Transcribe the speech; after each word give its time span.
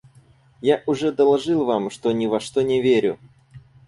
Я 0.61 0.81
уже 0.87 1.11
доложил 1.11 1.63
вам, 1.63 1.91
что 1.91 2.11
ни 2.11 2.25
во 2.25 2.39
что 2.39 2.63
не 2.63 2.81
верю. 2.81 3.19